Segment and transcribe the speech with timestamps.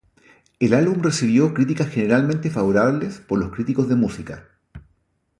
[0.59, 4.47] El álbum recibió críticas generalmente favorables por los críticos de música.